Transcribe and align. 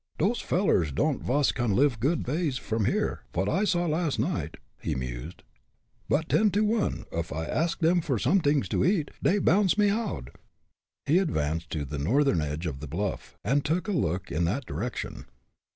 "Dose 0.17 0.41
fellers 0.41 0.91
don'd 0.91 1.21
vas 1.21 1.51
can 1.51 1.75
live 1.75 1.93
a 1.93 1.97
good 1.97 2.25
vays 2.25 2.57
from 2.57 2.85
here, 2.85 3.21
vot 3.35 3.47
I 3.47 3.65
saw, 3.65 3.85
last 3.85 4.17
night," 4.17 4.57
he 4.81 4.95
mused, 4.95 5.43
"but, 6.09 6.27
ten 6.27 6.49
to 6.53 6.61
one 6.65 7.05
uff 7.11 7.31
I 7.31 7.45
ask 7.45 7.83
'em 7.83 8.01
for 8.01 8.17
somedings 8.17 8.67
to 8.69 8.83
eat, 8.83 9.11
dey 9.21 9.37
bounce 9.37 9.77
me 9.77 9.91
oud." 9.91 10.31
He 11.05 11.19
advanced 11.19 11.69
to 11.73 11.85
the 11.85 11.99
northern 11.99 12.41
edge 12.41 12.65
of 12.65 12.79
the 12.79 12.87
bluff, 12.87 13.37
and 13.43 13.63
took 13.63 13.87
a 13.87 13.91
look 13.91 14.31
in 14.31 14.43
that 14.45 14.65
direction. 14.65 15.25